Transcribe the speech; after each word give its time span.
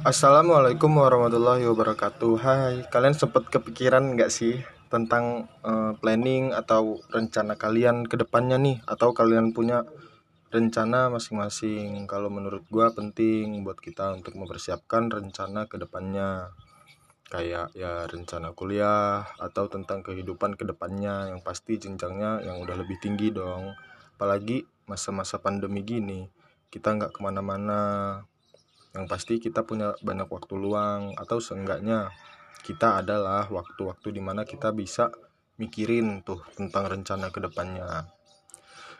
Assalamualaikum 0.00 0.96
warahmatullahi 0.96 1.68
wabarakatuh. 1.68 2.32
Hai, 2.40 2.88
kalian 2.88 3.12
sempat 3.12 3.52
kepikiran 3.52 4.16
nggak 4.16 4.32
sih 4.32 4.64
tentang 4.88 5.52
uh, 5.60 5.92
planning 6.00 6.56
atau 6.56 7.04
rencana 7.12 7.52
kalian 7.60 8.08
ke 8.08 8.16
depannya 8.16 8.56
nih? 8.56 8.80
Atau 8.88 9.12
kalian 9.12 9.52
punya 9.52 9.84
rencana 10.48 11.12
masing-masing? 11.12 12.08
Kalau 12.08 12.32
menurut 12.32 12.64
gua 12.72 12.96
penting 12.96 13.60
buat 13.60 13.76
kita 13.76 14.16
untuk 14.16 14.40
mempersiapkan 14.40 15.12
rencana 15.12 15.68
ke 15.68 15.76
depannya. 15.76 16.48
Kayak 17.28 17.68
ya 17.76 18.08
rencana 18.08 18.56
kuliah 18.56 19.28
atau 19.36 19.68
tentang 19.68 20.00
kehidupan 20.00 20.56
ke 20.56 20.64
depannya. 20.64 21.28
Yang 21.28 21.44
pasti 21.44 21.76
jenjangnya 21.76 22.40
yang 22.40 22.56
udah 22.64 22.80
lebih 22.80 22.96
tinggi 23.04 23.36
dong. 23.36 23.76
Apalagi 24.16 24.64
masa-masa 24.88 25.36
pandemi 25.44 25.84
gini 25.84 26.24
kita 26.70 26.94
nggak 26.94 27.18
ke 27.18 27.20
mana-mana 27.20 27.82
yang 28.96 29.06
pasti 29.06 29.38
kita 29.38 29.62
punya 29.62 29.94
banyak 30.02 30.26
waktu 30.26 30.54
luang 30.58 31.14
atau 31.14 31.38
seenggaknya 31.38 32.10
kita 32.66 33.00
adalah 33.00 33.48
waktu-waktu 33.48 34.14
di 34.14 34.22
mana 34.22 34.44
kita 34.44 34.74
bisa 34.74 35.08
mikirin 35.56 36.26
tuh 36.26 36.42
tentang 36.56 36.88
rencana 36.90 37.30
ke 37.30 37.38
depannya 37.38 38.10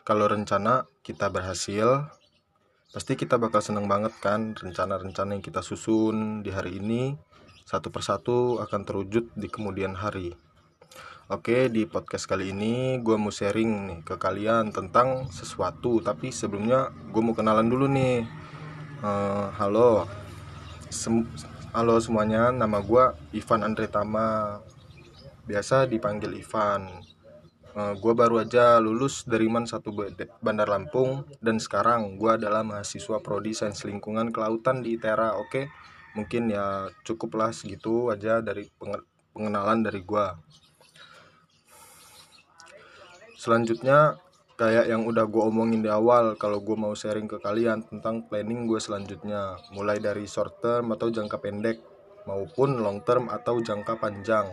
kalau 0.01 0.25
rencana 0.25 0.89
kita 1.05 1.29
berhasil 1.29 2.09
pasti 2.89 3.13
kita 3.13 3.37
bakal 3.37 3.61
seneng 3.61 3.85
banget 3.85 4.11
kan 4.17 4.57
rencana-rencana 4.57 5.37
yang 5.37 5.45
kita 5.45 5.61
susun 5.61 6.41
di 6.41 6.49
hari 6.49 6.81
ini 6.81 7.13
satu 7.69 7.93
persatu 7.93 8.59
akan 8.59 8.81
terwujud 8.83 9.31
di 9.37 9.47
kemudian 9.47 9.95
hari. 9.95 10.33
Oke 11.31 11.71
di 11.71 11.87
podcast 11.87 12.27
kali 12.27 12.51
ini 12.51 12.99
gue 12.99 13.15
mau 13.15 13.31
sharing 13.31 13.71
nih 13.87 13.99
ke 14.03 14.19
kalian 14.19 14.75
tentang 14.75 15.31
sesuatu 15.31 16.03
tapi 16.03 16.33
sebelumnya 16.33 16.91
gue 16.91 17.21
mau 17.23 17.31
kenalan 17.31 17.71
dulu 17.71 17.87
nih 17.87 18.27
uh, 19.01 19.49
halo. 19.57 20.07
Sem 20.93 21.25
halo 21.73 21.97
semuanya. 21.97 22.53
Nama 22.53 22.79
gue 22.81 23.05
Ivan 23.35 23.61
Andre 23.65 23.89
Tama 23.89 24.61
biasa 25.45 25.89
dipanggil 25.89 26.37
Ivan. 26.37 26.87
Uh, 27.71 27.91
eh, 27.91 27.93
gue 27.99 28.13
baru 28.13 28.43
aja 28.43 28.79
lulus 28.83 29.23
dari 29.27 29.49
Man 29.49 29.65
satu 29.67 29.91
Bandar 30.41 30.69
Lampung. 30.69 31.27
Dan 31.41 31.57
sekarang 31.57 32.15
gue 32.21 32.31
adalah 32.33 32.61
mahasiswa 32.61 33.19
prodi 33.19 33.57
sains 33.57 33.83
lingkungan 33.83 34.29
kelautan 34.29 34.85
di 34.85 34.95
ITERA 34.95 35.35
oke? 35.35 35.49
Okay? 35.49 35.65
mungkin 36.11 36.51
ya 36.51 36.91
cukuplah 37.07 37.55
segitu 37.55 38.11
aja 38.11 38.43
dari 38.43 38.67
pengenalan 39.31 39.79
dari 39.79 40.03
gue 40.03 40.25
selanjutnya 43.39 44.19
kayak 44.61 44.93
yang 44.93 45.09
udah 45.09 45.25
gue 45.25 45.41
omongin 45.41 45.81
di 45.81 45.89
awal 45.89 46.37
kalau 46.37 46.61
gue 46.61 46.77
mau 46.77 46.93
sharing 46.93 47.25
ke 47.25 47.41
kalian 47.41 47.81
tentang 47.81 48.29
planning 48.29 48.69
gue 48.69 48.77
selanjutnya. 48.77 49.57
Mulai 49.73 49.97
dari 49.97 50.29
short 50.29 50.61
term 50.61 50.93
atau 50.93 51.09
jangka 51.09 51.41
pendek 51.41 51.81
maupun 52.29 52.77
long 52.77 53.01
term 53.01 53.25
atau 53.33 53.57
jangka 53.57 53.97
panjang. 53.97 54.45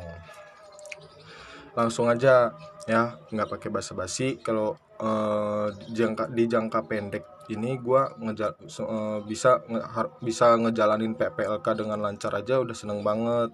Langsung 1.77 2.09
aja 2.09 2.57
ya 2.89 3.21
nggak 3.29 3.53
pakai 3.53 3.69
basa-basi. 3.69 4.41
Kalau 4.41 4.81
uh, 4.97 5.69
jangka 5.93 6.33
di 6.33 6.49
jangka 6.49 6.89
pendek 6.89 7.25
ini 7.53 7.77
gue 7.77 8.03
ngejal 8.25 8.57
uh, 8.89 9.21
bisa 9.29 9.61
nge, 9.69 9.81
bisa 10.25 10.57
ngejalanin 10.57 11.13
PPLK 11.21 11.85
dengan 11.85 12.01
lancar 12.01 12.33
aja 12.33 12.65
udah 12.65 12.77
seneng 12.77 13.05
banget 13.05 13.53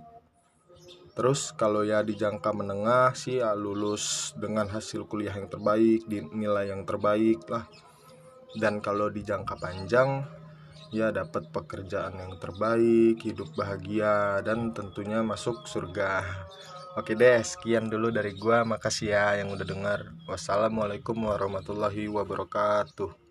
Terus 1.15 1.55
kalau 1.55 1.87
ya 1.87 2.03
di 2.03 2.19
jangka 2.19 2.51
menengah 2.51 3.15
sih 3.15 3.39
ya 3.39 3.55
lulus 3.55 4.35
dengan 4.35 4.67
hasil 4.67 5.07
kuliah 5.07 5.35
yang 5.35 5.47
terbaik, 5.47 6.03
di 6.11 6.19
nilai 6.35 6.75
yang 6.75 6.83
terbaik 6.83 7.47
lah. 7.47 7.71
Dan 8.55 8.83
kalau 8.83 9.11
di 9.11 9.23
jangka 9.23 9.55
panjang 9.59 10.27
ya 10.91 11.15
dapat 11.15 11.51
pekerjaan 11.55 12.19
yang 12.19 12.35
terbaik, 12.39 13.23
hidup 13.23 13.51
bahagia 13.55 14.43
dan 14.43 14.75
tentunya 14.75 15.23
masuk 15.23 15.67
surga. 15.71 16.23
Oke 16.95 17.19
deh, 17.19 17.43
sekian 17.43 17.91
dulu 17.91 18.15
dari 18.15 18.35
gua. 18.39 18.63
Makasih 18.63 19.11
ya 19.11 19.39
yang 19.39 19.51
udah 19.51 19.67
dengar. 19.67 20.15
Wassalamualaikum 20.31 21.19
warahmatullahi 21.27 22.07
wabarakatuh. 22.07 23.24